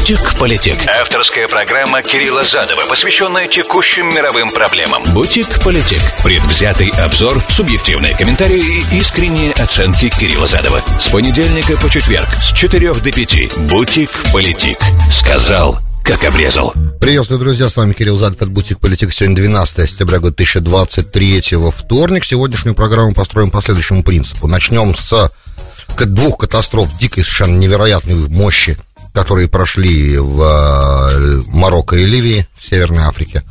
[0.00, 0.78] Бутик-политик.
[0.88, 5.04] Авторская программа Кирилла Задова, посвященная текущим мировым проблемам.
[5.12, 6.00] Бутик-политик.
[6.24, 10.82] Предвзятый обзор, субъективные комментарии и искренние оценки Кирилла Задова.
[10.98, 13.58] С понедельника по четверг с 4 до 5.
[13.68, 14.78] Бутик-политик.
[15.12, 16.72] Сказал, как обрезал.
[16.98, 19.12] Приветствую, друзья, с вами Кирилл Задов от Бутик Политик.
[19.12, 21.42] Сегодня 12 сентября года 2023
[21.76, 22.24] вторник.
[22.24, 24.48] Сегодняшнюю программу построим по следующему принципу.
[24.48, 25.30] Начнем с
[26.06, 28.78] двух катастроф дикой, совершенно невероятной мощи
[29.12, 33.42] которые прошли в э, Марокко и Ливии, в Северной Африке.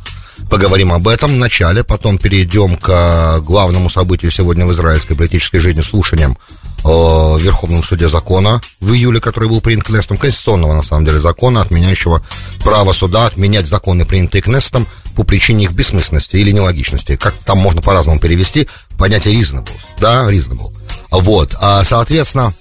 [0.48, 5.82] Поговорим об этом в начале, потом перейдем к главному событию сегодня в израильской политической жизни,
[5.82, 6.36] слушаниям
[6.82, 11.60] о Верховном суде закона в июле, который был принят Кнестом, конституционного, на самом деле, закона,
[11.60, 12.24] отменяющего
[12.64, 17.16] право суда отменять законы, принятые Кнестом, по причине их бессмысленности или нелогичности.
[17.16, 18.66] Как там можно по-разному перевести
[18.96, 19.76] понятие reasonable.
[20.00, 20.72] Да, reasonable.
[21.10, 22.54] Вот, а, соответственно,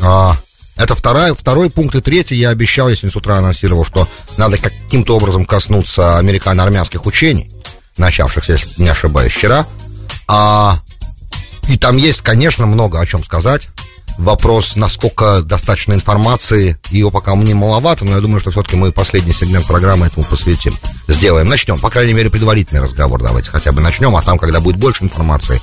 [0.00, 0.36] а,
[0.76, 2.34] это вторая, второй пункт и третий.
[2.34, 7.50] Я обещал, если с утра анонсировал, что надо каким-то образом коснуться американо-армянских учений,
[7.96, 9.66] начавшихся, если не ошибаюсь, вчера.
[10.26, 10.80] А,
[11.68, 13.68] и там есть, конечно, много о чем сказать.
[14.18, 19.32] Вопрос, насколько достаточно информации, ее пока мне маловато, но я думаю, что все-таки мы последний
[19.32, 20.78] сегмент программы этому посвятим.
[21.08, 21.48] Сделаем.
[21.48, 21.80] Начнем.
[21.80, 25.60] По крайней мере, предварительный разговор давайте хотя бы начнем, а там, когда будет больше информации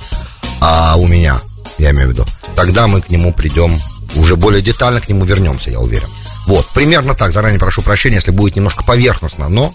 [0.60, 1.40] а, у меня,
[1.78, 3.80] я имею в виду, тогда мы к нему придем
[4.16, 6.08] уже более детально к нему вернемся, я уверен.
[6.46, 9.74] Вот, примерно так, заранее прошу прощения, если будет немножко поверхностно, но,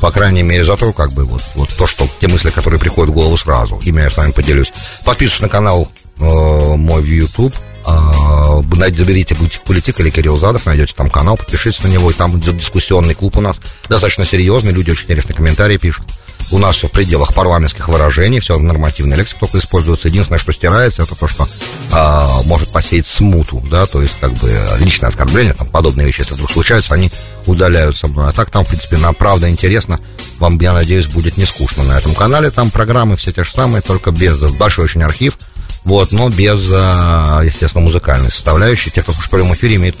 [0.00, 3.14] по крайней мере, зато как бы вот, вот то, что те мысли, которые приходят в
[3.14, 4.72] голову сразу, ими я с вами поделюсь.
[5.04, 7.54] Подписывайтесь на канал э, мой в YouTube,
[7.86, 8.62] э,
[8.96, 12.58] заберите «Бутик Политик» или Кирилл Задов, найдете там канал, подпишитесь на него, и там идет
[12.58, 13.56] дискуссионный клуб у нас,
[13.88, 16.06] достаточно серьезный, люди очень интересные комментарии пишут.
[16.50, 20.08] У нас в пределах парламентских выражений, все в нормативной лексике только используется.
[20.08, 21.48] Единственное, что стирается, это то, что
[21.92, 26.34] а, может посеять смуту, да, то есть как бы личное оскорбление, там подобные вещи, если
[26.34, 27.10] вдруг случаются, они
[27.46, 28.28] удаляются мной.
[28.28, 30.00] А так там, в принципе, на правда интересно.
[30.38, 32.50] Вам, я надеюсь, будет не скучно на этом канале.
[32.50, 35.38] Там программы все те же самые, только без большой очень архив.
[35.84, 38.90] Вот, но без, а, естественно, музыкальной составляющей.
[38.90, 39.96] Те, кто в прямом эфире имеют,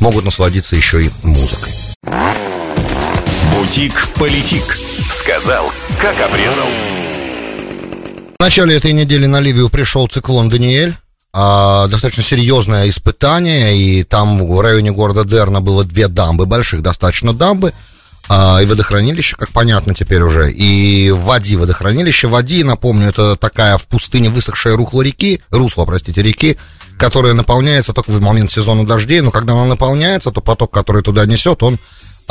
[0.00, 1.72] могут насладиться еще и музыкой.
[3.62, 4.76] Бутик-политик.
[5.08, 6.66] Сказал, как обрезал.
[8.36, 10.96] В начале этой недели на Ливию пришел циклон Даниэль.
[11.32, 17.32] А, достаточно серьезное испытание, и там в районе города Дерна было две дамбы, больших достаточно
[17.32, 17.72] дамбы,
[18.28, 22.26] а, и водохранилище, как понятно теперь уже, и в водохранилище.
[22.26, 26.58] Води, напомню, это такая в пустыне высохшая русло реки, русло, простите, реки,
[26.98, 31.26] которая наполняется только в момент сезона дождей, но когда она наполняется, то поток, который туда
[31.26, 31.78] несет, он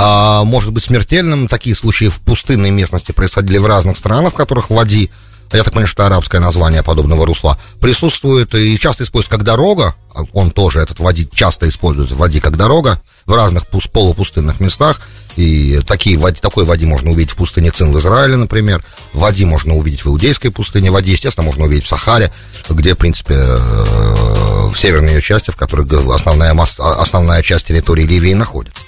[0.01, 1.47] а, может быть смертельным.
[1.47, 5.11] Такие случаи в пустынной местности происходили в разных странах, в которых води,
[5.51, 9.95] я так понимаю, что арабское название подобного русла, присутствует и часто используется как дорога,
[10.33, 15.01] он тоже, этот води, часто используется води как дорога в разных полупустынных местах,
[15.35, 20.03] и такие, такой води можно увидеть в пустыне Цин в Израиле, например, води можно увидеть
[20.03, 22.31] в Иудейской пустыне, води, естественно, можно увидеть в Сахаре,
[22.69, 28.33] где, в принципе, э, в северной ее части, в которой основная, основная часть территории Ливии
[28.33, 28.81] находится.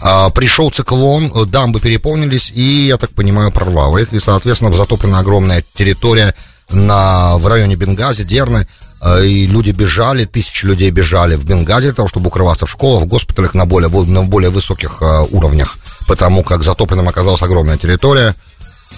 [0.00, 4.12] А, пришел циклон, э, дамбы переполнились и, я так понимаю, прорвало их.
[4.12, 6.34] И, соответственно, затоплена огромная территория
[6.70, 8.68] на, в районе Бенгази, Дерны.
[9.00, 13.04] Э, и люди бежали, тысячи людей бежали в Бенгази для того, чтобы укрываться в школах,
[13.04, 18.34] в госпиталях на более, на более высоких э, уровнях, потому как затопленным оказалась огромная территория.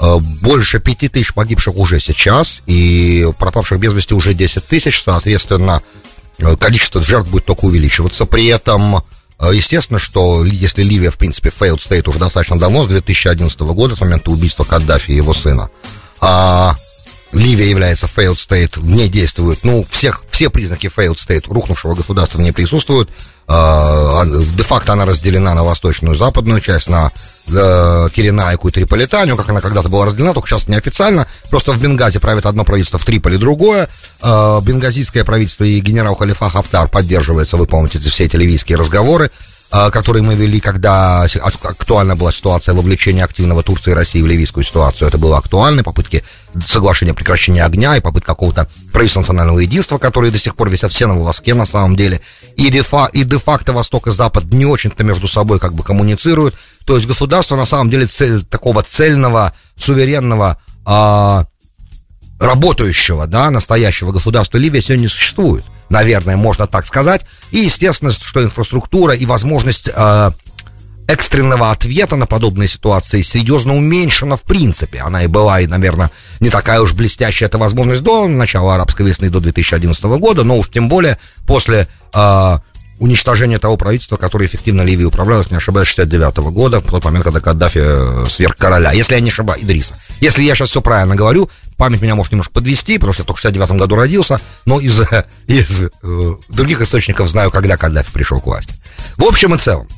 [0.00, 5.82] Больше пяти тысяч погибших уже сейчас, и пропавших без вести уже 10 тысяч, соответственно,
[6.58, 8.24] количество жертв будет только увеличиваться.
[8.24, 9.02] При этом а,
[9.48, 14.00] естественно, что если Ливия, в принципе, failed state уже достаточно давно, с 2011 года, с
[14.00, 15.70] момента убийства Каддафи и его сына,
[16.20, 16.76] а
[17.32, 22.38] Ливия является failed state, в ней действуют, ну, всех, все признаки failed state, рухнувшего государства
[22.38, 23.08] в ней присутствуют.
[23.46, 27.10] А, де-факто она разделена на восточную и западную часть, на
[27.54, 31.26] э, и Триполитанию, как она когда-то была разделена, только сейчас неофициально.
[31.50, 33.88] Просто в Бенгазе правит одно правительство, в Триполи другое.
[34.22, 39.30] Э, бенгазийское правительство и генерал Халифа Хафтар поддерживается, вы помните все эти ливийские разговоры.
[39.72, 41.24] А, которые мы вели, когда
[41.62, 45.06] актуальна была ситуация вовлечения активного Турции и России в ливийскую ситуацию.
[45.06, 46.24] Это было актуально, попытки
[46.66, 51.06] соглашения прекращения огня и попытка какого-то правительства национального единства, которые до сих пор висят все
[51.06, 52.20] на волоске на самом деле.
[52.56, 56.56] И, де-фа, и де-факто Восток и Запад не очень-то между собой как бы коммуницируют.
[56.90, 61.46] То есть государство на самом деле цель, такого цельного, суверенного, а,
[62.40, 67.26] работающего, да, настоящего государства Ливия сегодня не существует наверное, можно так сказать.
[67.50, 70.30] И, естественно, что инфраструктура и возможность э,
[71.08, 75.00] экстренного ответа на подобные ситуации серьезно уменьшена в принципе.
[75.00, 79.30] Она и была, и, наверное, не такая уж блестящая эта возможность до начала арабской весны,
[79.30, 82.58] до 2011 года, но уж тем более после э,
[83.00, 87.24] уничтожение того правительства, которое эффективно Ливией управляло, не ошибаюсь, 69 -го года, в тот момент,
[87.24, 88.92] когда Каддафи э, сверх короля.
[88.92, 89.94] Если я не ошибаюсь, Идриса.
[90.20, 93.38] Если я сейчас все правильно говорю, память меня может немножко подвести, потому что я только
[93.38, 95.00] в 69 году родился, но из,
[95.46, 98.74] из э, других источников знаю, когда Каддафи пришел к власти.
[99.16, 99.88] В общем и целом,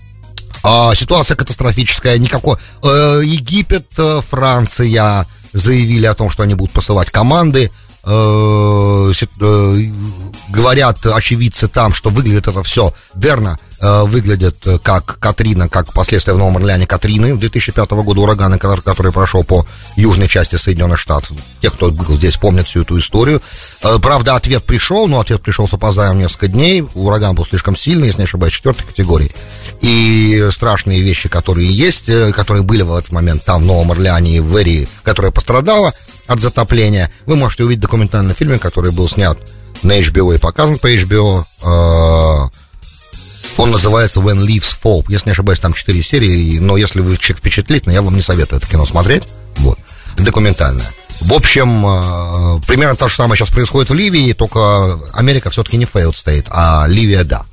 [0.65, 2.57] э, ситуация катастрофическая, никакой...
[2.85, 7.71] Э, Египет, э, Франция заявили о том, что они будут посылать команды,
[10.49, 16.39] говорят очевидцы там, что выглядит это все дерно, э, выглядит как Катрина, как последствия в
[16.39, 21.37] Новом Орлеане Катрины 2005 года урагана, который, прошел по южной части Соединенных Штатов.
[21.61, 23.43] Те, кто был здесь, помнят всю эту историю.
[24.01, 26.85] Правда, ответ пришел, но ответ пришел с опозданием несколько дней.
[26.95, 29.31] Ураган был слишком сильный, если не ошибаюсь, четвертой категории.
[29.81, 34.41] И страшные вещи, которые есть, которые были в этот момент там, в Новом Орлеане и
[34.41, 35.93] в Эри, которая пострадала,
[36.27, 37.11] от затопления.
[37.27, 39.39] Вы можете увидеть документальный фильм, который был снят
[39.83, 41.45] на HBO и показан по HBO.
[41.63, 42.49] Э,
[43.63, 45.05] он называется When Leaves Fall.
[45.09, 48.59] Если не ошибаюсь, там 4 серии, но если вы человек впечатлительный, я вам не советую
[48.59, 49.23] это кино смотреть.
[49.59, 49.79] Вот.
[50.17, 50.91] Документальное.
[51.21, 55.85] В общем, э, примерно то же самое сейчас происходит в Ливии, только Америка все-таки не
[55.85, 57.45] failed state, а Ливия да.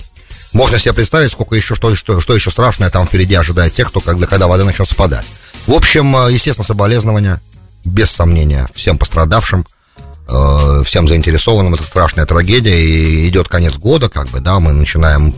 [0.51, 3.99] Можно себе представить, сколько еще, что, что, что еще страшное там впереди ожидает тех, кто,
[3.99, 5.25] когда, когда вода начнет спадать.
[5.67, 7.39] В общем, э, естественно, соболезнования
[7.85, 9.63] без сомнения, всем пострадавшим,
[10.27, 11.75] э, всем заинтересованным.
[11.75, 15.35] Это страшная трагедия, и идет конец года, как бы, да, мы начинаем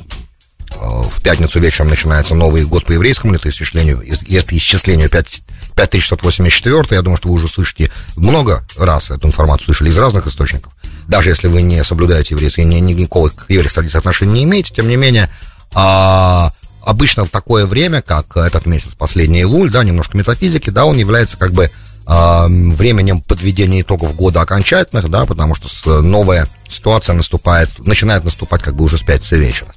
[0.80, 5.42] в пятницу вечером начинается Новый год по еврейскому летоисчислению, летоисчислению 5,
[5.76, 10.74] 5684, я думаю, что вы уже слышите много раз эту информацию слышали из разных источников,
[11.08, 14.88] даже если вы не соблюдаете еврейские, ни, никакого к еврейских традиций отношения не имеете, тем
[14.88, 15.30] не менее,
[15.74, 16.52] а,
[16.84, 21.38] обычно в такое время, как этот месяц, последний Луль, да, немножко метафизики, да, он является
[21.38, 21.72] как бы
[22.08, 28.84] временем подведения итогов года окончательных, да, потому что новая ситуация наступает, начинает наступать как бы
[28.84, 29.74] уже с пятницы вечера.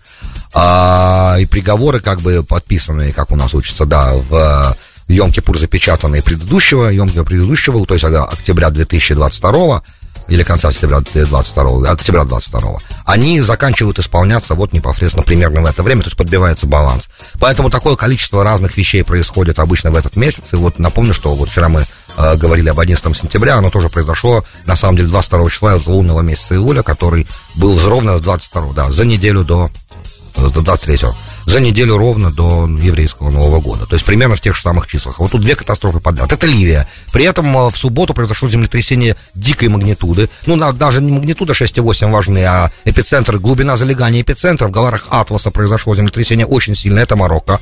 [0.55, 4.77] А, и приговоры как бы подписанные, как у нас учатся, да, в
[5.09, 9.83] Йом-Кипур запечатанные предыдущего, Йом предыдущего, то есть октября 2022
[10.29, 16.03] или конца сентября 22, октября 22, они заканчивают исполняться вот непосредственно примерно в это время,
[16.03, 17.09] то есть подбивается баланс.
[17.41, 20.53] Поэтому такое количество разных вещей происходит обычно в этот месяц.
[20.53, 21.85] И вот напомню, что вот вчера мы
[22.17, 26.55] э, говорили об 11 сентября, оно тоже произошло, на самом деле, 22 числа лунного месяца
[26.55, 29.71] июля, который был ровно 22, да, за неделю до,
[30.37, 30.99] до 23
[31.47, 33.87] за неделю ровно до еврейского Нового года.
[33.87, 35.19] То есть примерно в тех же самых числах.
[35.19, 36.33] Вот тут две катастрофы подряд.
[36.33, 36.89] Это Ливия.
[37.13, 40.29] При этом э, в субботу произошло землетрясение дикой магнитуды.
[40.47, 44.69] Ну, даже не магнитуда 6,8 важны, а эпицентр, глубина залегания эпицентра.
[44.69, 47.03] В горах Атласа произошло землетрясение очень сильное.
[47.03, 47.61] Это Марокко.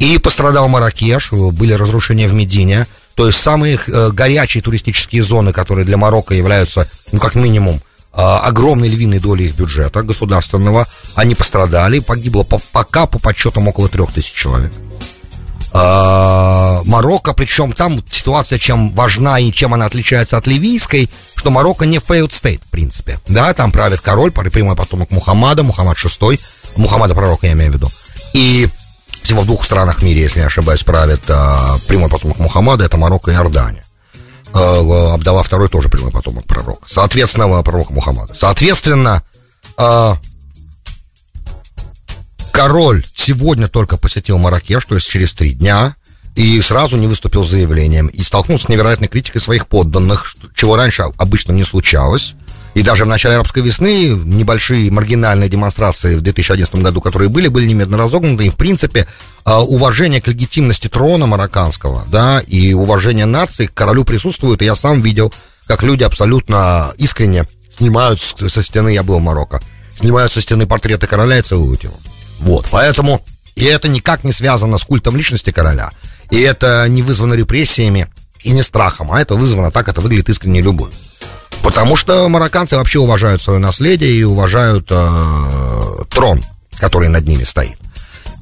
[0.00, 2.86] И пострадал Маракеш, были разрушения в Медине.
[3.14, 7.82] То есть самые э, горячие туристические зоны, которые для Марокко являются, ну, как минимум,
[8.18, 14.12] огромной львиной доли их бюджета государственного, они пострадали, погибло по, пока по подсчетам около трех
[14.12, 14.72] тысяч человек.
[15.72, 21.86] А, Марокко, причем там ситуация чем важна и чем она отличается от ливийской, что Марокко
[21.86, 23.20] не failed state, в принципе.
[23.28, 26.40] Да, там правит король, прямой потомок Мухаммада, Мухаммад VI,
[26.76, 27.88] Мухаммада пророка я имею в виду.
[28.32, 28.66] И
[29.22, 32.96] всего в двух странах в мире, если не ошибаюсь, правит а, прямой потомок Мухаммада, это
[32.96, 33.84] Марокко и Иордания.
[34.54, 36.82] Э, Абдалла второй тоже прямой потомок пророка.
[36.86, 38.34] Соответственно, пророка Мухаммада.
[38.34, 39.22] Соответственно,
[39.76, 40.12] э,
[42.52, 45.94] король сегодня только посетил Маракеш, то есть через три дня,
[46.34, 51.02] и сразу не выступил с заявлением, и столкнулся с невероятной критикой своих подданных, чего раньше
[51.16, 52.34] обычно не случалось.
[52.74, 57.66] И даже в начале арабской весны небольшие маргинальные демонстрации в 2011 году, которые были, были
[57.66, 58.42] немедленно разогнаны.
[58.42, 59.06] И, в принципе,
[59.44, 64.62] а, уважение к легитимности трона марокканского, да, и уважение нации к королю присутствует.
[64.62, 65.32] И я сам видел,
[65.66, 69.60] как люди абсолютно искренне снимают со стены, я был в Марокко,
[69.94, 71.94] снимают со стены портреты короля и целуют его.
[72.40, 75.90] Вот, поэтому, и это никак не связано с культом личности короля.
[76.30, 78.06] И это не вызвано репрессиями
[78.42, 80.94] и не страхом, а это вызвано так, это выглядит искренне любовью.
[81.62, 86.42] Потому что марокканцы вообще уважают свое наследие и уважают э, трон,
[86.78, 87.78] который над ними стоит.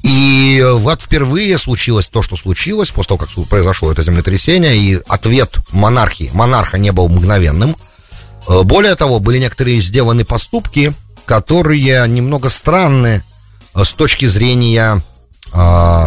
[0.03, 5.57] И вот впервые случилось то, что случилось, после того, как произошло это землетрясение, и ответ
[5.71, 7.75] монархии, монарха не был мгновенным.
[8.47, 10.93] Э, более того, были некоторые сделаны поступки,
[11.25, 13.23] которые немного странны
[13.75, 15.03] э, с точки зрения
[15.53, 16.05] э,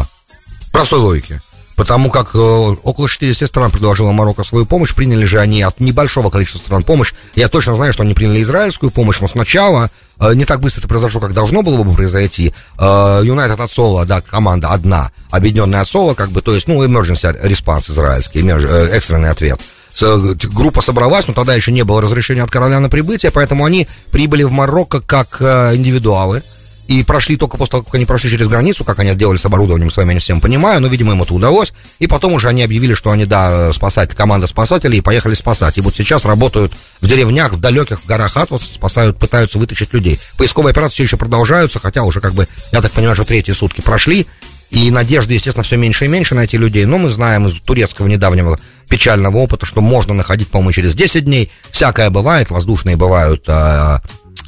[0.73, 1.41] простой логики.
[1.81, 6.29] Потому как э, около 60 стран предложило Марокко свою помощь, приняли же они от небольшого
[6.29, 7.15] количества стран помощь.
[7.35, 10.89] Я точно знаю, что они приняли израильскую помощь, но сначала э, не так быстро это
[10.89, 12.53] произошло, как должно было бы произойти.
[12.79, 16.85] Э, United от Соло, да, команда одна, объединенная от Соло, как бы, то есть, ну,
[16.85, 19.59] emergency response израильский, э, экстренный ответ
[20.03, 23.89] э, группа собралась, но тогда еще не было разрешения от короля на прибытие, поэтому они
[24.13, 26.43] прибыли в Марокко как э, индивидуалы
[26.91, 29.93] и прошли только после того, как они прошли через границу, как они делали с оборудованием
[29.93, 32.95] своим, я не всем понимаю, но, видимо, им это удалось, и потом уже они объявили,
[32.95, 37.53] что они, да, спасать, команда спасателей, и поехали спасать, и вот сейчас работают в деревнях,
[37.53, 40.19] в далеких, в горах Атвос, спасают, пытаются вытащить людей.
[40.37, 43.83] Поисковые операции все еще продолжаются, хотя уже, как бы, я так понимаю, что третьи сутки
[43.83, 44.27] прошли,
[44.71, 46.87] и надежды, естественно, все меньше и меньше найти людей.
[46.87, 51.53] Но мы знаем из турецкого недавнего печального опыта, что можно находить, по-моему, через 10 дней.
[51.71, 54.03] Всякое бывает, воздушные бывают а,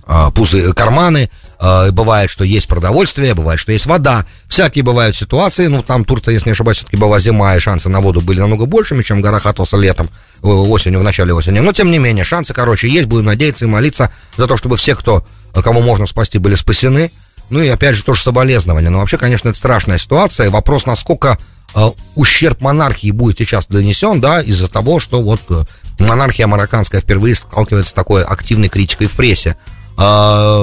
[0.05, 1.31] а, пузы, карманы,
[1.93, 4.27] бывает, что есть продовольствие, бывает, что есть вода.
[4.49, 5.69] Всякие бывают ситуации.
[5.69, 8.67] Ну, там Турция, если не ошибаюсь, все-таки была зима, и шансы на воду были намного
[8.67, 10.11] большими, чем горах Атласа летом,
[10.43, 11.61] э, осенью, в начале осени.
[11.61, 13.07] Но, тем не менее, шансы, короче, есть.
[13.07, 17.13] Будем надеяться и молиться за то, чтобы все, кто, кого можно спасти, были спасены.
[17.49, 18.91] Ну и опять же тоже соболезнования.
[18.91, 20.51] Но вообще, конечно, это страшная ситуация.
[20.51, 21.39] Вопрос, насколько
[21.75, 21.81] э,
[22.15, 25.63] ущерб монархии будет сейчас донесен, да, из-за того, что вот э,
[25.99, 29.57] монархия марокканская впервые сталкивается с такой активной критикой в прессе.
[29.97, 30.59] А,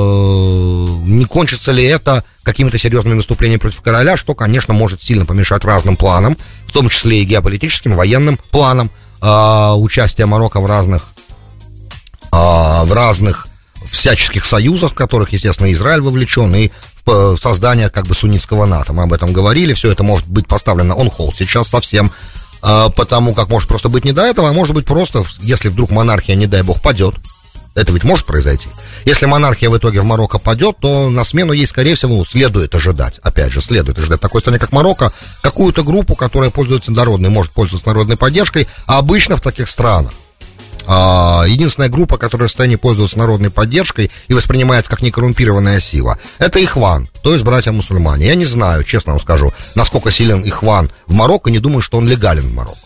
[1.05, 5.95] не кончится ли это какими-то серьезными выступлениями против короля, что, конечно, может сильно помешать разным
[5.95, 8.89] планам, в том числе и геополитическим, военным планам,
[9.21, 11.09] а, участия Марокко в разных,
[12.31, 13.47] а, в разных
[13.85, 16.71] всяческих союзах, в которых, естественно, Израиль вовлечен, и
[17.05, 18.93] в создание как бы суннитского НАТО.
[18.93, 22.11] Мы об этом говорили, все это может быть поставлено он холл сейчас совсем,
[22.61, 25.91] э, потому как может просто быть не до этого, а может быть просто, если вдруг
[25.91, 27.15] монархия, не дай бог, падет,
[27.79, 28.69] это ведь может произойти.
[29.05, 33.19] Если монархия в итоге в Марокко падет, то на смену ей, скорее всего, следует ожидать.
[33.23, 37.87] Опять же, следует ожидать такой стране, как Марокко, какую-то группу, которая пользуется народной, может пользоваться
[37.87, 40.11] народной поддержкой, а обычно в таких странах
[40.91, 46.63] а, единственная группа, которая в состоянии пользоваться народной поддержкой и воспринимается как некоррумпированная сила, это
[46.63, 48.25] Ихван, то есть братья-мусульмане.
[48.25, 52.07] Я не знаю, честно вам скажу, насколько силен Ихван в Марокко, не думаю, что он
[52.07, 52.79] легален в Марокко.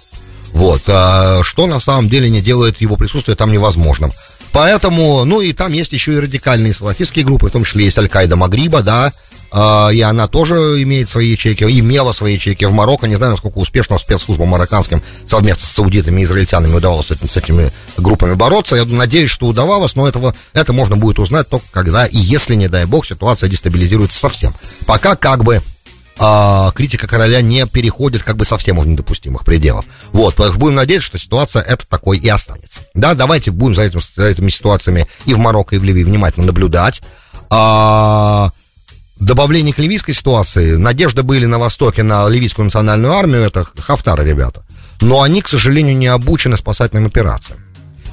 [0.51, 4.12] Вот, а, что на самом деле не делает его присутствие там невозможным.
[4.53, 8.36] Поэтому, ну и там есть еще и радикальные салафистские группы, в том числе есть Аль-Каида
[8.36, 9.12] Магриба, да,
[9.55, 13.07] а, и она тоже имеет свои ячейки, имела свои ячейки в Марокко.
[13.07, 17.38] Не знаю, насколько успешно спецслужбам марокканским совместно с саудитами и израильтянами удавалось с, этим, с
[17.38, 18.75] этими группами бороться.
[18.75, 22.67] Я надеюсь, что удавалось, но этого, это можно будет узнать только когда и если, не
[22.67, 24.55] дай бог, ситуация дестабилизируется совсем.
[24.88, 25.62] Пока как бы
[26.17, 29.86] а, критика короля не переходит как бы совсем уже недопустимых пределов.
[30.12, 32.82] Вот, будем надеяться, что ситуация это такой и останется.
[32.93, 36.46] Да, давайте будем за, этим, за этими ситуациями и в Марокко, и в Ливии внимательно
[36.46, 37.01] наблюдать.
[37.50, 38.51] А,
[39.20, 44.63] добавление к ливийской ситуации, надежды были на Востоке на ливийскую национальную армию, это хафтары ребята.
[45.01, 47.60] Но они, к сожалению, не обучены спасательным операциям.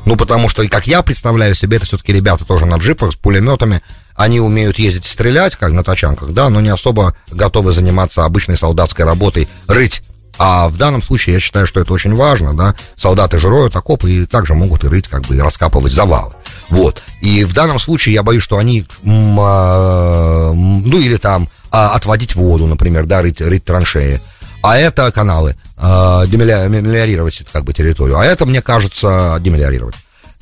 [0.06, 3.82] Ну, потому что, как я представляю себе, это все-таки ребята тоже на джипах с пулеметами.
[4.20, 9.06] Они умеют ездить стрелять, как на тачанках, да, но не особо готовы заниматься обычной солдатской
[9.06, 10.02] работой, рыть.
[10.36, 12.74] А в данном случае я считаю, что это очень важно, да.
[12.96, 16.34] Солдаты же роют окопы и также могут и рыть, как бы, и раскапывать завалы.
[16.68, 17.02] Вот.
[17.22, 22.66] И в данном случае я боюсь, что они, а, ну или там а, отводить воду,
[22.66, 24.20] например, да, рыть, рыть траншеи.
[24.62, 28.18] А это каналы, а, демелиорировать как бы территорию.
[28.18, 29.94] А это, мне кажется, демелиорировать.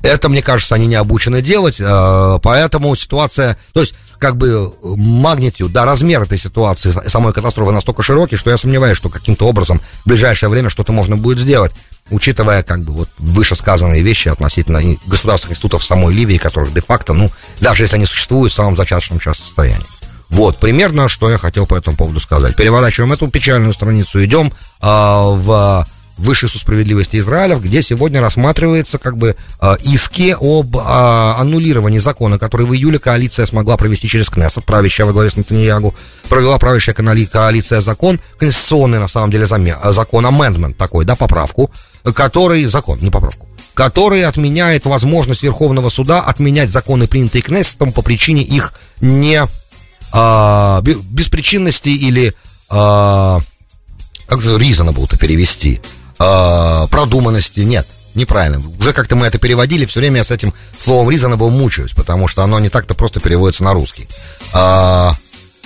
[0.08, 1.80] Это, мне кажется, они не обучены делать,
[2.42, 8.36] поэтому ситуация, то есть как бы магнитью, да, размер этой ситуации, самой катастрофы настолько широкий,
[8.36, 11.72] что я сомневаюсь, что каким-то образом в ближайшее время что-то можно будет сделать
[12.10, 17.82] учитывая как бы вот вышесказанные вещи относительно государственных институтов самой Ливии, которых де-факто, ну, даже
[17.82, 19.86] если они существуют в самом зачаточном сейчас состоянии.
[20.30, 22.54] Вот, примерно, что я хотел по этому поводу сказать.
[22.54, 25.86] Переворачиваем эту печальную страницу, идем а, в
[26.18, 32.38] Высший суд справедливости Израиля, где сегодня рассматривается как бы э, иски об э, аннулировании закона,
[32.38, 35.94] который в июле коалиция смогла провести через Кнессет, правящая во главе с Натаньягу,
[36.28, 41.70] провела правящая коалиция закон, конституционный на самом деле закон, amendment такой, да, поправку,
[42.14, 48.42] который, закон, не поправку, который отменяет возможность Верховного суда отменять законы, принятые Кнессетом по причине
[48.42, 49.46] их не
[50.12, 52.34] а, беспричинности или
[52.68, 53.40] а,
[54.26, 55.80] как же reasonable-то перевести,
[56.18, 58.62] а, продуманности, нет, неправильно.
[58.78, 62.42] Уже как-то мы это переводили, все время я с этим словом reasonable мучаюсь, потому что
[62.42, 64.08] оно не так-то просто переводится на русский.
[64.52, 65.14] А,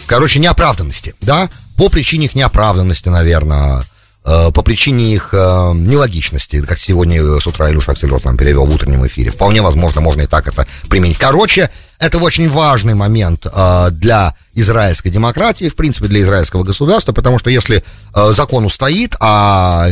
[0.07, 3.85] короче, неоправданности, да, по причине их неоправданности, наверное,
[4.25, 8.75] Э, по причине их э, нелогичности, как сегодня с утра Илюша Аксельрот нам перевел в
[8.75, 9.33] утреннем эфире.
[9.33, 11.19] Вполне возможно, можно и так это применить.
[11.19, 11.71] Короче,
[12.03, 17.49] это очень важный момент э, для израильской демократии, в принципе, для израильского государства, потому что
[17.49, 17.83] если
[18.13, 19.89] закон устоит, а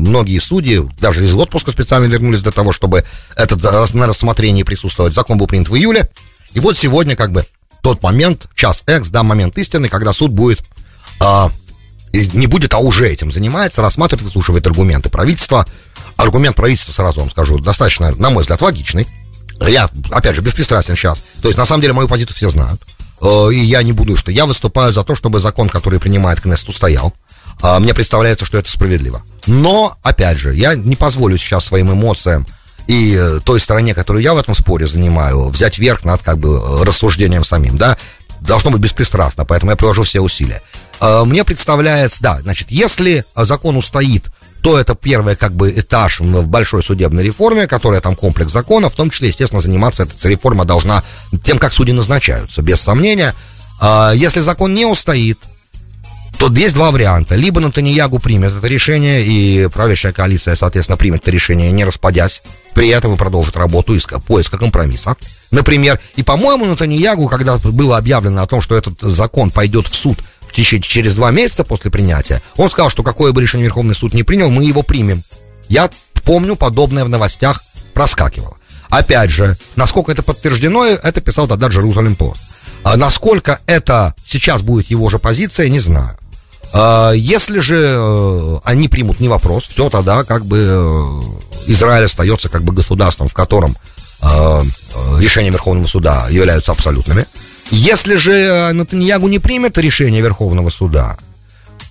[0.00, 3.04] многие судьи даже из отпуска специально вернулись для того, чтобы
[3.36, 3.62] этот
[3.94, 6.10] на рассмотрении присутствовать, закон был принят в июле,
[6.52, 7.46] и вот сегодня как бы
[7.80, 10.62] тот момент, час X, да, момент истины, когда суд будет
[12.12, 15.66] не будет, а уже этим занимается, рассматривает, выслушивает аргументы правительства.
[16.16, 19.06] Аргумент правительства, сразу вам скажу, достаточно, на мой взгляд, логичный.
[19.60, 21.22] Я, опять же, беспристрастен сейчас.
[21.42, 22.80] То есть, на самом деле, мою позицию все знают.
[23.20, 26.68] э, и я не буду, что я выступаю за то, чтобы закон, который принимает Кнессет,
[26.68, 27.14] устоял.
[27.62, 29.22] Э, мне представляется, что это справедливо.
[29.46, 32.46] Но, опять же, я не позволю сейчас своим эмоциям
[32.86, 36.84] и э, той стороне, которую я в этом споре занимаю, взять верх над как бы
[36.84, 37.96] рассуждением самим, да,
[38.40, 40.62] должно быть беспристрастно, поэтому я приложу все усилия.
[41.00, 44.26] Э, мне представляется, да, значит, если закон устоит,
[44.64, 48.96] то это первый как бы этаж в большой судебной реформе, которая там комплекс законов, в
[48.96, 51.04] том числе, естественно, заниматься эта реформа должна
[51.44, 53.34] тем, как судьи назначаются, без сомнения.
[53.82, 55.38] Э, если закон не устоит,
[56.38, 57.34] то есть два варианта.
[57.34, 62.42] Либо Натаньягу примет это решение, и правящая коалиция, соответственно, примет это решение, не расходясь,
[62.72, 65.16] при этом и продолжит работу иска, поиска компромисса.
[65.50, 70.18] Например, и, по-моему, Натаньягу, когда было объявлено о том, что этот закон пойдет в суд
[70.62, 74.50] через два месяца после принятия, он сказал, что какое бы решение Верховный суд не принял,
[74.50, 75.22] мы его примем.
[75.68, 75.90] Я
[76.24, 77.62] помню, подобное в новостях
[77.94, 78.56] проскакивало.
[78.90, 82.38] Опять же, насколько это подтверждено, это писал тогда Jerusalem Post.
[82.84, 86.16] А насколько это сейчас будет его же позиция, не знаю.
[86.72, 91.20] А, если же э, они примут не вопрос, все тогда как бы э,
[91.66, 93.76] Израиль остается как бы государством, в котором
[94.20, 94.62] э,
[95.18, 97.26] решения Верховного суда являются абсолютными.
[97.74, 101.16] Если же Натаньягу не примет решение Верховного суда,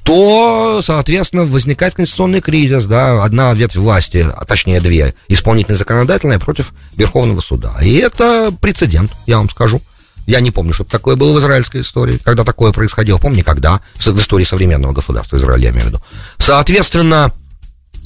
[0.04, 6.72] то, соответственно, возникает конституционный кризис, да, одна ветвь власти, а точнее две, исполнительная законодательная против
[6.96, 7.74] Верховного суда.
[7.82, 9.82] И это прецедент, я вам скажу.
[10.26, 13.18] Я не помню, что такое было в израильской истории, когда такое происходило.
[13.18, 13.82] Помню, никогда.
[13.96, 16.02] В истории современного государства Израиля, я имею в виду.
[16.38, 17.34] Соответственно,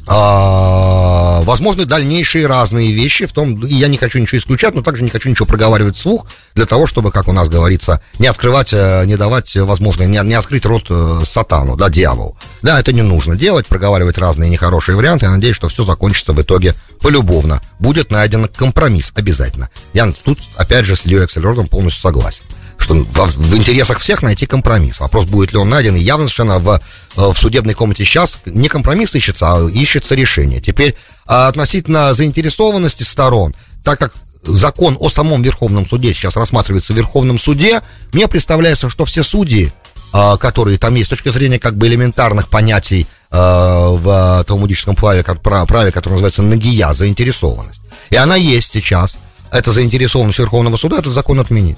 [0.08, 5.10] а, возможны дальнейшие разные вещи, в том, я не хочу ничего исключать, но также не
[5.10, 9.18] хочу ничего проговаривать вслух, для того, чтобы, как у нас говорится, не открывать, э, не
[9.18, 12.38] давать возможность, не, не открыть рот э, сатану, да, дьяволу.
[12.62, 16.42] Да, это не нужно делать, проговаривать разные нехорошие варианты, я надеюсь, что все закончится в
[16.42, 17.62] итоге полюбовно.
[17.80, 19.70] Будет найден компромисс обязательно.
[19.94, 22.44] Я тут, опять же, с Льюи Эксельродом полностью согласен
[22.78, 25.00] что в, в интересах всех найти компромисс.
[25.00, 26.80] Вопрос, будет ли он найден, и явно совершенно в, э,
[27.16, 30.62] в судебной комнате сейчас не компромисс ищется, а ищется решение.
[30.62, 34.14] Теперь а, относительно заинтересованности сторон, так как
[34.44, 37.82] закон о самом Верховном суде сейчас рассматривается в Верховном суде,
[38.14, 39.72] мне представляется, что все судьи,
[40.14, 45.24] а, которые там есть с точки зрения как бы элементарных понятий а, в талмудическом праве,
[45.24, 47.82] праве, которое называется нагия, заинтересованность.
[48.10, 49.18] И она есть сейчас.
[49.52, 51.78] Это заинтересованность Верховного суда, этот закон отменить.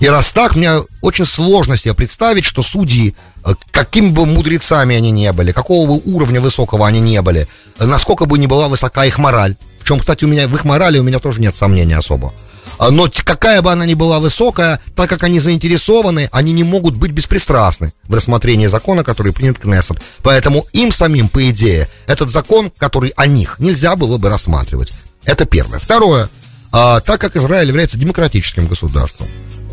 [0.00, 5.10] И раз так, мне очень сложно себе представить, что судьи, э, какими бы мудрецами они
[5.10, 9.04] не были, какого бы уровня высокого они не были, э, насколько бы ни была высока
[9.04, 11.94] их мораль, в чем, кстати, у меня в их морали у меня тоже нет сомнений
[11.94, 12.32] особо.
[12.78, 16.94] А, но какая бы она ни была высокая, так как они заинтересованы, они не могут
[16.94, 20.00] быть беспристрастны в рассмотрении закона, который принят Кнессет.
[20.22, 24.92] Поэтому им самим, по идее, этот закон, который о них, нельзя было бы рассматривать.
[25.24, 25.80] Это первое.
[25.80, 26.28] Второе.
[26.70, 29.26] А, так как Израиль является демократическим государством,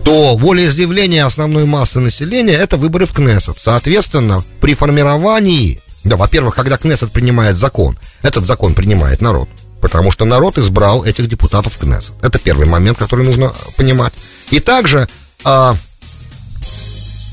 [0.06, 3.56] то волеизъявление основной массы населения это выборы в Кнессет.
[3.60, 9.50] Соответственно, при формировании, да, во-первых, когда Кнессет принимает закон, этот закон принимает народ,
[9.82, 12.14] потому что народ избрал этих депутатов в Кнессет.
[12.22, 14.14] Это первый момент, который нужно понимать.
[14.52, 15.10] И также
[15.44, 15.76] а,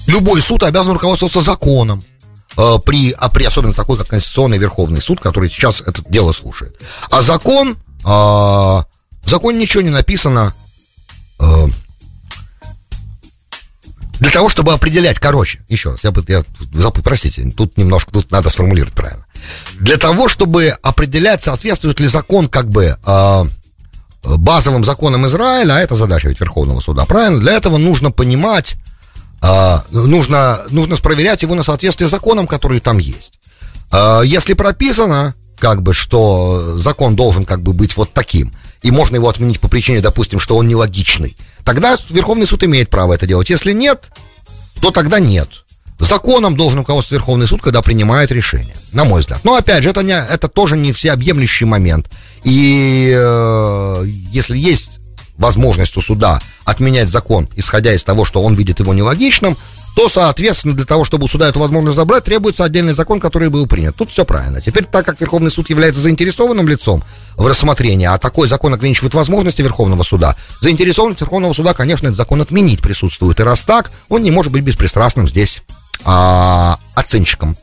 [0.06, 2.02] любой суд обязан руководствоваться законом.
[2.56, 6.80] А, при, а при особенно такой, как Конституционный Верховный суд, который сейчас это дело слушает.
[7.10, 8.86] А закон, а,
[9.22, 10.54] в законе ничего не написано,
[11.38, 11.66] а,
[14.22, 18.50] для того, чтобы определять, короче, еще раз, я, я забыл, простите, тут немножко, тут надо
[18.50, 19.26] сформулировать правильно.
[19.80, 23.44] Для того, чтобы определять, соответствует ли закон как бы э,
[24.22, 27.40] базовым законам Израиля, а это задача ведь Верховного суда, правильно?
[27.40, 28.76] Для этого нужно понимать,
[29.42, 33.40] э, нужно, нужно проверять его на соответствие законам, которые там есть.
[33.90, 39.16] Э, если прописано, как бы, что закон должен как бы быть вот таким, и можно
[39.16, 43.50] его отменить по причине, допустим, что он нелогичный, тогда Верховный суд имеет право это делать.
[43.50, 44.10] Если нет,
[44.80, 45.48] то тогда нет.
[45.98, 49.44] Законом должен руководствоваться Верховный суд, когда принимает решение, на мой взгляд.
[49.44, 52.10] Но опять же, это, не, это тоже не всеобъемлющий момент.
[52.42, 54.98] И э, если есть
[55.38, 59.56] возможность у суда отменять закон, исходя из того, что он видит его нелогичным,
[59.94, 63.66] то, соответственно, для того, чтобы у суда эту возможность забрать, требуется отдельный закон, который был
[63.66, 63.94] принят.
[63.94, 64.60] Тут все правильно.
[64.60, 67.04] Теперь, так как Верховный суд является заинтересованным лицом
[67.36, 72.40] в рассмотрении, а такой закон ограничивает возможности Верховного суда, заинтересованность Верховного суда, конечно, этот закон
[72.40, 73.38] отменить присутствует.
[73.40, 75.62] И раз так, он не может быть беспристрастным здесь
[76.04, 77.56] а, оценщиком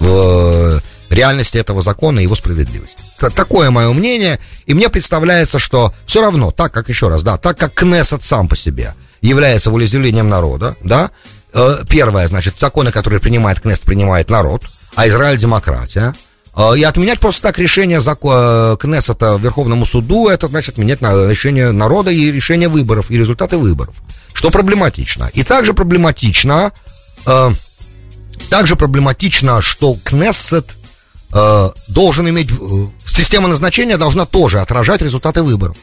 [0.00, 3.02] в реальности этого закона и его справедливости.
[3.34, 7.58] Такое мое мнение, и мне представляется, что все равно, так как, еще раз, да, так
[7.58, 11.39] как Кнессет сам по себе является волеизъявлением народа, да, Э,
[11.88, 16.14] первое, значит, законы, которые принимает Кнест, принимает народ, а Израиль демократия.
[16.56, 21.72] Э, и отменять просто так решение закона, э, Кнессета Верховному суду, это значит менять решение
[21.72, 23.94] народа и решение выборов, и результаты выборов.
[24.32, 25.28] что проблематично.
[25.34, 26.72] И также проблематично,
[27.26, 27.50] э,
[28.48, 30.76] также проблематично, что Кнессет
[31.32, 32.54] э, должен иметь, э,
[33.06, 35.76] система назначения должна тоже отражать результаты выборов.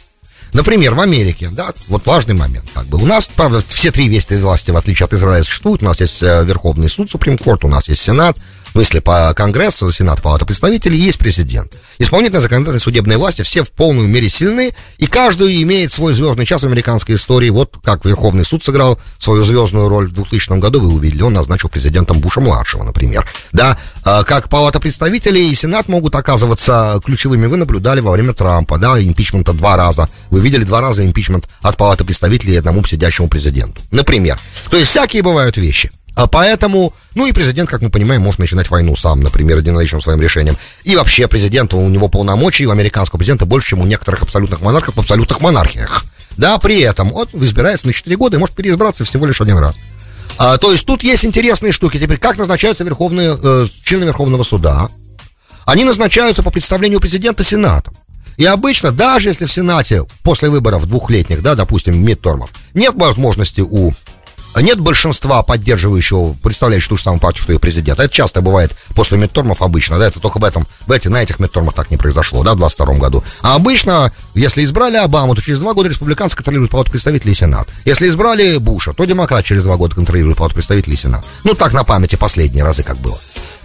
[0.54, 2.98] Например, в Америке, да, вот важный момент, как бы.
[2.98, 5.82] У нас, правда, все три вести власти, в отличие от Израиля, существуют.
[5.82, 8.38] У нас есть э, Верховный суд, Суприм Корт, у нас есть Сенат,
[8.74, 11.74] ну, если по Конгрессу, Сенат, Палата представителей, есть президент.
[12.00, 16.62] Исполнительная, законодательная, судебные власти все в полную мере сильны, и каждый имеет свой звездный час
[16.62, 17.50] в американской истории.
[17.50, 21.70] Вот как Верховный суд сыграл свою звездную роль в 2000 году, вы увидели, он назначил
[21.70, 23.28] президентом Буша-младшего, например.
[23.52, 28.78] Да, а как Палата представителей и Сенат могут оказываться ключевыми, вы наблюдали во время Трампа,
[28.78, 30.08] да, импичмента два раза.
[30.30, 33.82] Вы видели два раза импичмент от Палаты представителей одному сидящему президенту.
[33.92, 34.40] Например.
[34.70, 35.92] То есть всякие бывают вещи.
[36.18, 40.20] А поэтому, ну и президент, как мы понимаем, может начинать войну сам, например, единоличным своим
[40.20, 40.58] решением.
[40.84, 44.96] И вообще президент, у него полномочий у американского президента больше, чем у некоторых абсолютных монархов
[44.96, 46.06] в абсолютных монархиях.
[46.36, 49.76] Да, при этом он избирается на 4 года и может переизбраться всего лишь один раз.
[50.40, 52.00] А, то есть тут есть интересные штуки.
[52.00, 54.90] Теперь, как назначаются верховные, э, члены Верховного суда?
[55.66, 57.96] Они назначаются по представлению президента Сенатом.
[58.38, 63.94] И обычно, даже если в Сенате после выборов двухлетних, да, допустим, мидтормов, нет возможности у
[64.56, 68.00] нет большинства поддерживающего, представляющего ту же самую партию, что и президент.
[68.00, 71.40] Это часто бывает после медтормов обычно, да, это только в этом, в эти, на этих
[71.40, 73.24] медтормах так не произошло, да, в 22 году.
[73.42, 77.68] А обычно, если избрали Обаму, то через два года республиканцы контролируют палату представителей и Сенат.
[77.86, 81.24] Если избрали Буша, то демократ через два года контролирует палату представителей и Сенат.
[81.44, 83.18] Ну, так на памяти последние разы как было.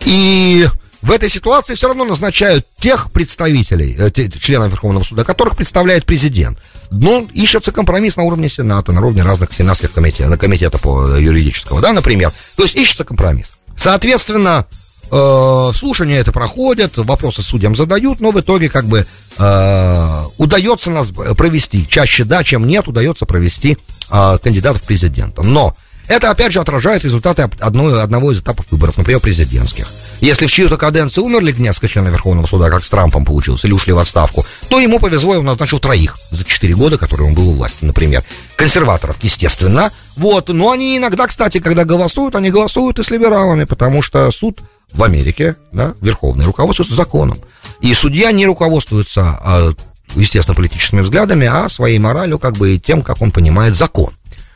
[0.05, 0.66] И
[1.03, 6.59] в этой ситуации все равно назначают тех представителей, э, членов Верховного суда, которых представляет президент.
[6.92, 11.92] Но ищется компромисс на уровне Сената, на уровне разных сенатских комитетов, комитета по юридического, да,
[11.92, 12.33] например.
[12.57, 13.55] То есть ищется компромисс.
[13.76, 14.66] Соответственно,
[15.11, 19.07] э, слушания это проходят, вопросы судьям задают, но в итоге как бы
[19.38, 23.78] э, удается нас провести, чаще да, чем нет, удается провести
[24.11, 25.42] э, кандидатов в президента.
[25.42, 25.74] Но
[26.09, 29.87] это, опять же, отражает результаты одной, одного из этапов выборов, например, президентских.
[30.23, 33.93] Если в чью-то каденцию умерли несколько членов Верховного суда, как с Трампом получилось, или ушли
[33.93, 37.49] в отставку, то ему повезло, и он назначил троих за четыре года, которые он был
[37.49, 38.23] у власти, например.
[38.55, 39.91] Консерваторов, естественно.
[40.15, 44.61] Вот, но они иногда, кстати, когда голосуют, они голосуют и с либералами, потому что суд
[44.93, 47.41] в Америке, да, Верховный, руководствуется законом.
[47.81, 49.73] И судья не руководствуется, а,
[50.15, 54.13] естественно, политическими взглядами, а своей моралью, как бы, и тем, как он понимает закон.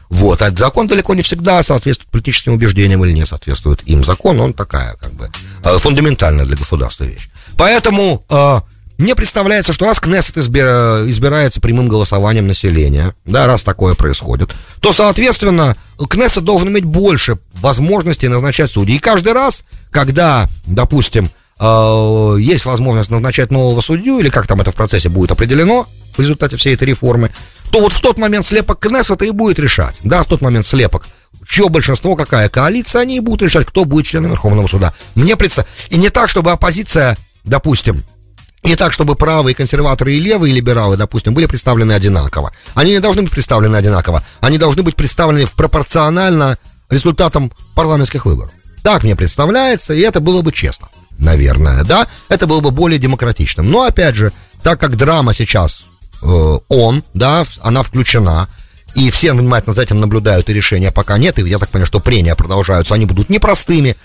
[0.09, 4.05] Вот, а закон далеко не всегда соответствует политическим убеждениям или не соответствует им.
[4.05, 5.31] Закон, он такая, как бы,
[5.64, 7.29] э, фундаментальная для государства вещь.
[7.57, 8.61] Поэтому э,
[8.99, 14.92] мне представляется, что раз Кнессет избира, избирается прямым голосованием населения, да, раз такое происходит, то,
[14.92, 15.77] соответственно,
[16.09, 18.97] Кнессет должен иметь больше возможностей назначать судей.
[18.97, 24.71] И каждый раз, когда, допустим, э, есть возможность назначать нового судью, или как там это
[24.71, 27.31] в процессе будет определено в результате всей этой реформы,
[27.77, 29.97] то вот в тот момент слепок Кнессета и будет решать.
[30.03, 31.07] Да, в тот момент слепок.
[31.47, 34.95] Чье большинство, какая коалиция, они и будут решать, кто будет членом Верховного суда.
[35.15, 35.95] Мне представляется.
[35.95, 38.03] И не так, чтобы оппозиция, допустим,
[38.62, 42.51] не так, чтобы правые консерваторы и левые либералы, допустим, были представлены одинаково.
[42.73, 44.25] Они не должны быть представлены одинаково.
[44.41, 46.57] Они должны быть представлены в пропорционально
[46.89, 48.53] результатам парламентских выборов.
[48.85, 50.89] Так мне представляется, и это было бы честно.
[51.19, 52.07] Наверное, да?
[52.31, 53.71] Это было бы более демократичным.
[53.71, 55.85] Но, опять же, так как драма сейчас
[56.23, 58.49] э, он, да, она включена,
[58.95, 62.01] и все внимательно за этим наблюдают, и решения пока нет, и я так понимаю, что
[62.01, 63.97] прения продолжаются, они будут непростыми,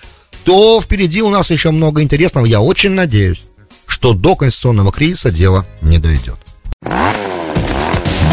[0.43, 2.45] то впереди у нас еще много интересного.
[2.45, 3.43] Я очень надеюсь,
[3.85, 6.37] что до конституционного кризиса дело не дойдет.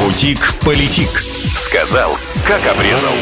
[0.00, 1.24] Бутик-политик.
[1.56, 3.12] Сказал, как обрезал.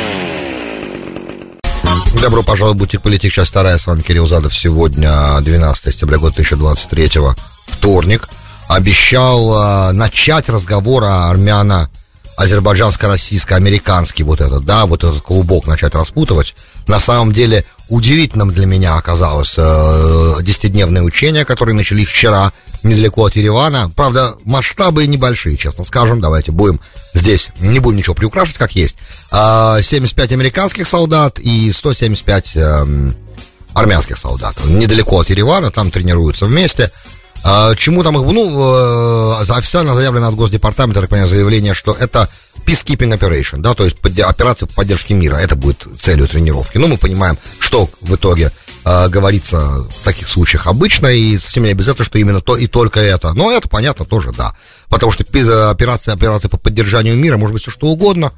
[2.21, 3.79] Добро пожаловать в Бутик Политик, часть вторая.
[3.79, 4.55] С вами Кирилл Задов.
[4.55, 7.21] Сегодня 12 октября года 2023,
[7.66, 8.29] вторник
[8.68, 11.90] обещал э, начать разговор о армяно
[12.37, 16.55] азербайджанско-российско-американский вот этот, да, вот этот клубок начать распутывать.
[16.87, 22.52] На самом деле удивительным для меня оказалось э, десятидневное учение, которое начали вчера
[22.83, 23.90] недалеко от Еревана.
[23.96, 26.20] Правда, масштабы небольшие, честно скажем.
[26.20, 26.81] Давайте будем
[27.14, 28.96] здесь, не будем ничего приукрашивать, как есть.
[29.33, 33.12] Э, 75 американских солдат и 175 э,
[33.72, 34.57] армянских солдат.
[34.64, 36.90] Недалеко от Еревана, там тренируются вместе.
[37.48, 42.28] А, чему там их, ну, э, официально заявлено от Госдепартамента, так понимаю, заявление, что это
[42.66, 46.78] peacekeeping operation, да, то есть операция по поддержке мира, это будет целью тренировки.
[46.78, 48.50] Ну, мы понимаем, что в итоге
[48.85, 52.98] э, говорится в таких случаях обычно, и совсем не обязательно, что именно то и только
[52.98, 53.32] это.
[53.32, 54.52] Но это понятно тоже, да.
[54.88, 55.22] Потому что
[55.70, 58.32] операция, операция по поддержанию мира может быть все что угодно.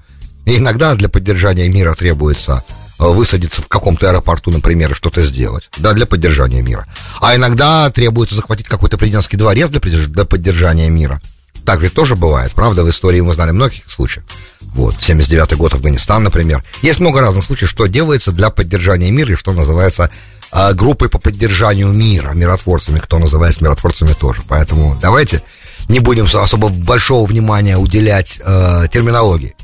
[0.44, 2.62] И иногда для поддержания мира требуется
[2.98, 6.86] высадиться в каком-то аэропорту, например, и что-то сделать, да, для поддержания мира.
[7.20, 11.20] А иногда требуется захватить какой-то президентский дворец для, поддержания мира.
[11.64, 12.82] Так ведь тоже бывает, правда?
[12.82, 14.24] В истории мы знали многих случаев.
[14.60, 16.64] Вот, 79-й год Афганистан, например.
[16.82, 20.10] Есть много разных случаев, что делается для поддержания мира и что называется
[20.50, 24.40] э, группой по поддержанию мира, миротворцами, кто называется миротворцами тоже.
[24.48, 25.42] Поэтому давайте
[25.88, 29.54] не будем особо большого внимания уделять э, терминологии,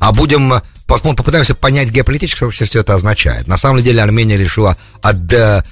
[0.00, 0.54] а будем
[1.00, 3.48] попытаемся понять геополитически, что вообще все это означает.
[3.48, 5.62] На самом деле Армения решила от, э,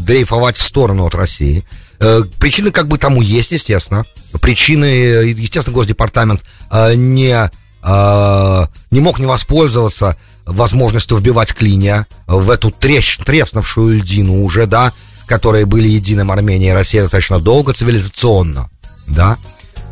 [0.00, 1.64] дрейфовать в сторону от России.
[2.00, 4.04] Э, причины как бы тому есть, естественно.
[4.40, 7.50] Причины, естественно, Госдепартамент э, не,
[7.82, 14.92] э, не мог не воспользоваться возможностью вбивать клинья в эту трещ, треснувшую льдину уже, да,
[15.26, 18.68] которые были единым Армения и Россия достаточно долго цивилизационно,
[19.06, 19.38] да,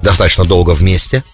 [0.02, 1.24] достаточно долго вместе.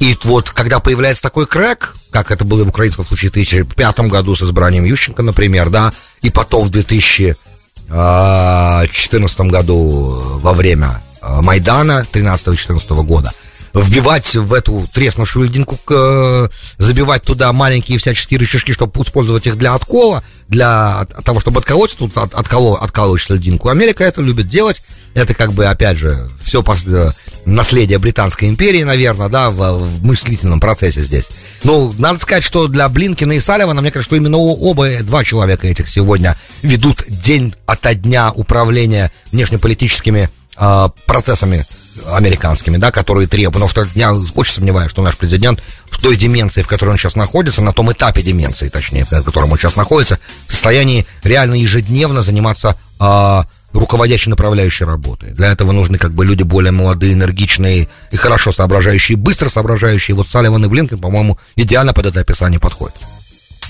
[0.00, 4.34] И вот когда появляется такой крэк, как это было в украинском случае в 2005 году
[4.34, 13.02] с избранием Ющенко, например, да, и потом в 2014 году во время э, Майдана 13-14
[13.04, 13.32] года,
[13.74, 19.74] вбивать в эту треснувшую льдинку, э, забивать туда маленькие всяческие рычажки, чтобы использовать их для
[19.74, 23.68] откола, для того, чтобы отколоть тут от, отколо, отколоть льдинку.
[23.68, 24.82] Америка это любит делать.
[25.14, 27.10] Это как бы, опять же, все э,
[27.46, 31.28] наследие Британской империи, наверное, да, в, в мыслительном процессе здесь.
[31.62, 35.66] Ну, надо сказать, что для Блинкина и Салливана, мне кажется, что именно оба, два человека
[35.66, 40.28] этих сегодня ведут день ото дня управления внешнеполитическими
[40.58, 41.64] э, процессами
[42.12, 46.62] американскими, да, которые требуют, потому что я очень сомневаюсь, что наш президент в той деменции,
[46.62, 50.18] в которой он сейчас находится, на том этапе деменции, точнее, в котором он сейчас находится,
[50.46, 55.30] в состоянии реально ежедневно заниматься э, руководящей направляющей работой.
[55.32, 60.14] Для этого нужны как бы люди более молодые, энергичные и хорошо соображающие, быстро соображающие.
[60.14, 62.96] Вот Салливан и Блинкен, по-моему, идеально под это описание подходят.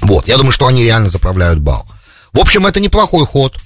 [0.03, 1.87] Вот, я думаю, что они реально заправляют бал.
[2.33, 3.57] В общем, это неплохой ход.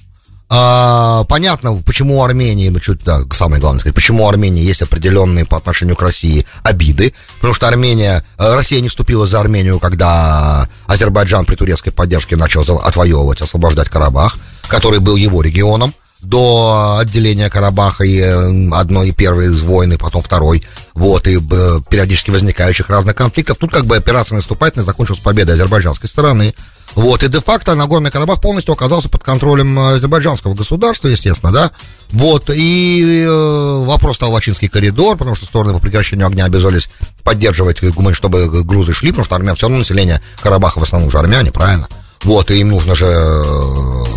[0.53, 4.81] А, понятно, почему у Армении, мы чуть, да, самое главное сказать, почему у Армении есть
[4.81, 9.79] определенные по отношению к России обиды, потому что Армения, э, Россия не вступила за Армению,
[9.79, 17.49] когда Азербайджан при турецкой поддержке начал отвоевывать, освобождать Карабах, который был его регионом до отделения
[17.49, 22.29] Карабаха и э, одной и первой из войн, и потом второй, вот, и э, периодически
[22.29, 23.57] возникающих разных конфликтов.
[23.57, 26.53] Тут как бы операция наступательная закончилась победой азербайджанской стороны.
[26.93, 31.71] Вот, и де-факто Нагорный Карабах полностью оказался под контролем э, азербайджанского государства, естественно, да.
[32.11, 36.89] Вот, и э, вопрос стал Лачинский коридор, потому что стороны по прекращению огня обязались
[37.23, 37.79] поддерживать,
[38.13, 41.87] чтобы грузы шли, потому что армян, все равно население Карабаха в основном уже армяне, правильно?
[42.23, 43.07] Вот, и им нужно же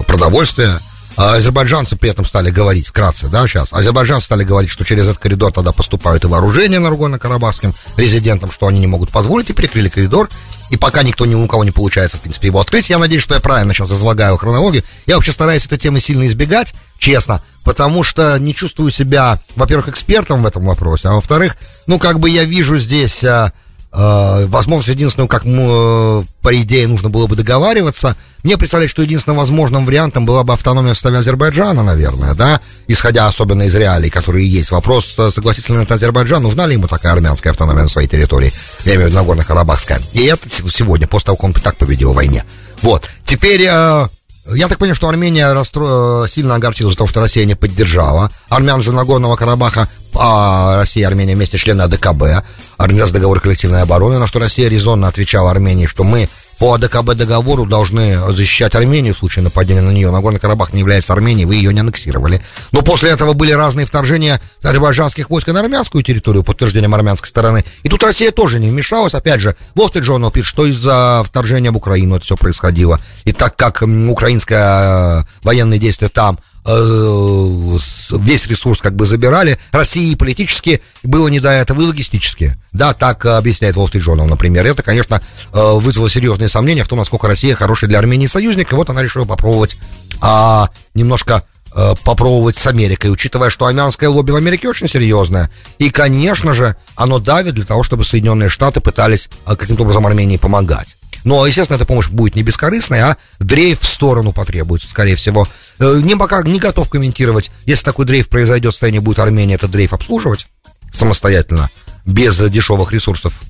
[0.06, 0.78] продовольствие,
[1.16, 5.53] азербайджанцы при этом стали говорить, вкратце, да, сейчас, азербайджанцы стали говорить, что через этот коридор
[5.53, 10.29] тогда поступают и вооружения на Нагорно-Карабахским резидентам, что они не могут позволить, и перекрыли коридор,
[10.70, 12.90] и пока никто ни у кого не получается, в принципе, его открыть.
[12.90, 14.83] Я надеюсь, что я правильно сейчас излагаю хронологию.
[15.07, 20.42] Я вообще стараюсь этой темы сильно избегать, честно, потому что не чувствую себя, во-первых, экспертом
[20.42, 23.53] в этом вопросе, а во-вторых, ну, как бы я вижу здесь а, а,
[23.96, 28.16] возможность единственную, как э, по идее нужно было бы договариваться.
[28.42, 33.28] Мне представляется, что единственным возможным вариантом была бы автономия в составе Азербайджана, наверное, да, исходя
[33.28, 34.72] особенно из реалий, которые есть.
[34.72, 38.52] Вопрос, э, согласится ли это Азербайджан, нужна ли ему такая армянская автономия на своей территории,
[38.85, 40.02] я имею в виду Нагорно-Карабахская.
[40.12, 42.44] И это сегодня, после того, как он так победил в войне.
[42.83, 43.68] Вот, теперь...
[43.70, 44.09] Э,
[44.52, 46.26] я так понимаю, что Армения расстро...
[46.28, 48.30] сильно огорчилась из-за того, что Россия не поддержала.
[48.50, 52.44] Армян же Нагорного Карабаха, а Россия и Армения вместе члены АДКБ,
[52.77, 57.66] Организация договора коллективной обороны, на что Россия резонно отвечала Армении, что мы по АДКБ договору
[57.66, 60.11] должны защищать Армению в случае нападения на нее.
[60.11, 62.40] Нагорный Карабах не является Арменией, вы ее не аннексировали.
[62.72, 67.64] Но после этого были разные вторжения азербайджанских войск на армянскую территорию, подтверждением армянской стороны.
[67.83, 69.14] И тут Россия тоже не вмешалась.
[69.14, 73.00] Опять же, Wall Street Journal пишет, что из-за вторжения в Украину это все происходило.
[73.24, 79.59] И так как украинское э, военные действия там весь ресурс как бы забирали.
[79.72, 82.57] России политически было не до этого, и логистически.
[82.72, 84.64] Да, так объясняет Wall Street например.
[84.66, 85.20] Это, конечно,
[85.53, 88.72] э, вызвало серьезные сомнения в том, насколько Россия хороший для Армении союзник.
[88.72, 89.77] И вот она решила попробовать
[90.20, 95.50] а, немножко э, попробовать с Америкой, учитывая, что армянское лобби в Америке очень серьезное.
[95.79, 100.96] И, конечно же, оно давит для того, чтобы Соединенные Штаты пытались каким-то образом Армении помогать.
[101.24, 105.48] Но, естественно, эта помощь будет не бескорыстной, а дрейф в сторону потребуется, скорее всего.
[105.78, 109.70] Э, не пока не готов комментировать, если такой дрейф произойдет, в состоянии будет Армения этот
[109.70, 110.46] дрейф обслуживать
[110.92, 111.70] самостоятельно,
[112.04, 113.40] без дешевых ресурсов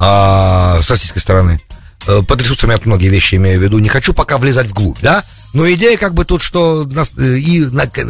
[0.00, 1.60] а, с российской стороны.
[2.06, 3.78] Э, под ресурсами я многие вещи имею в виду.
[3.78, 5.24] Не хочу пока влезать вглубь, да?
[5.54, 7.64] Но идея как бы тут, что нас, э, и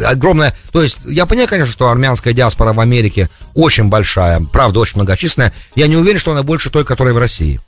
[0.05, 0.55] огромная...
[0.71, 5.53] То есть, я понимаю, конечно, что армянская диаспора в Америке очень большая, правда, очень многочисленная.
[5.75, 7.59] Я не уверен, что она больше той, которая в России.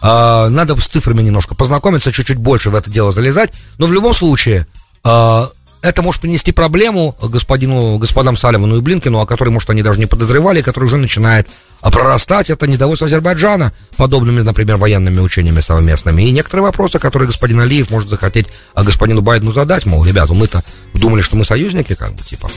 [0.00, 3.50] А, надо с цифрами немножко познакомиться, чуть-чуть больше в это дело залезать.
[3.78, 4.66] Но в любом случае,
[5.04, 10.06] это может принести проблему господину, господам Салливану и Блинкину, о которой, может, они даже не
[10.06, 11.46] подозревали, который уже начинает
[11.80, 12.50] прорастать.
[12.50, 16.22] Это недовольство Азербайджана подобными, например, военными учениями совместными.
[16.22, 20.62] И некоторые вопросы, которые господин Алиев может захотеть а господину Байдену задать, мол, ребята, мы-то
[20.94, 22.50] думали, что мы союзники, как бы, типа.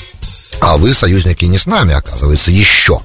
[0.62, 3.01] А вы союзники не с нами, оказывается, еще.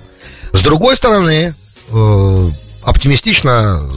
[0.52, 1.54] С другой стороны,
[1.90, 2.48] э,
[2.84, 3.90] оптимистично,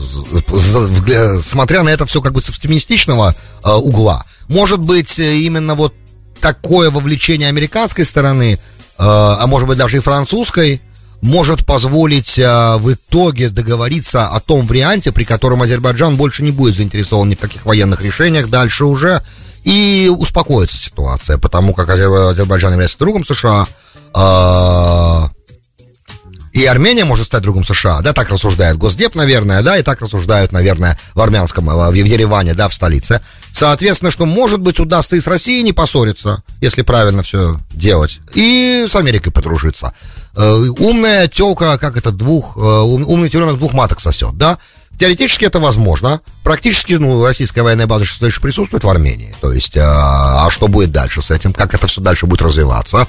[1.42, 5.94] смотря на это все как бы с оптимистичного э, угла, может быть, э, именно вот
[6.40, 8.58] такое вовлечение американской стороны, э,
[8.98, 10.80] а может быть даже и французской,
[11.22, 16.76] может позволить э, в итоге договориться о том варианте, при котором Азербайджан больше не будет
[16.76, 19.22] заинтересован ни в каких военных решениях дальше уже,
[19.64, 23.66] и успокоится ситуация, потому как Азербайджан является другом США,
[24.14, 25.35] э,
[26.56, 30.52] и Армения может стать другом США, да, так рассуждает Госдеп, наверное, да, и так рассуждают,
[30.52, 33.20] наверное, в армянском, в Ереване, да, в столице.
[33.52, 38.86] Соответственно, что, может быть, удастся и с Россией не поссориться, если правильно все делать, и
[38.88, 39.92] с Америкой подружиться.
[40.34, 44.58] Э, умная телка, как это, двух, э, умный теленок двух маток сосет, да?
[44.98, 46.22] Теоретически это возможно.
[46.42, 49.34] Практически, ну, российская военная база сейчас присутствует в Армении.
[49.42, 51.52] То есть, а, а что будет дальше с этим?
[51.52, 53.06] Как это все дальше будет развиваться?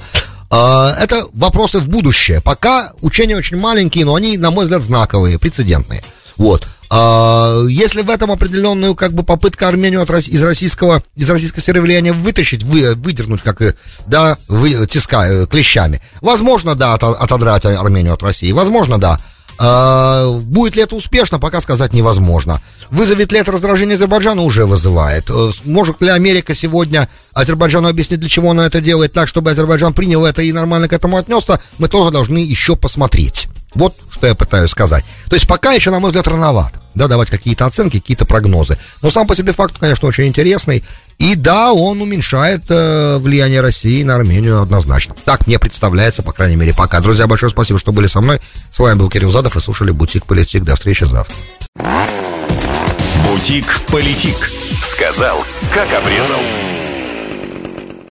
[0.50, 2.40] А, это вопросы в будущее.
[2.40, 6.02] Пока учения очень маленькие, но они, на мой взгляд, знаковые, прецедентные.
[6.36, 6.66] Вот.
[6.90, 11.82] А, если в этом определенную как бы попытка Армению от, из российского из российской сферы
[11.82, 13.60] влияния вытащить, вы, выдернуть как
[14.06, 19.20] да, вы, тиска э, клещами, возможно, да, от, отодрать Армению от России, возможно, да.
[19.58, 22.60] А, будет ли это успешно, пока сказать невозможно.
[22.90, 25.28] Вызовет ли это раздражение Азербайджана, уже вызывает.
[25.30, 29.94] Э, может ли Америка сегодня Азербайджану объяснить, для чего она это делает, так, чтобы Азербайджан
[29.94, 33.48] принял это и нормально к этому отнесся, мы тоже должны еще посмотреть.
[33.74, 35.04] Вот что я пытаюсь сказать.
[35.28, 38.78] То есть пока еще, на мой взгляд, рановато, да, давать какие-то оценки, какие-то прогнозы.
[39.02, 40.84] Но сам по себе факт, конечно, очень интересный.
[41.18, 45.16] И да, он уменьшает э, влияние России на Армению однозначно.
[45.24, 47.00] Так мне представляется, по крайней мере, пока.
[47.00, 48.40] Друзья, большое спасибо, что были со мной.
[48.70, 50.62] С вами был Кирилл Задов и слушали Бутик Политик.
[50.62, 51.34] До встречи завтра.
[53.26, 54.36] Бутик Политик.
[54.84, 56.40] Сказал, как обрезал.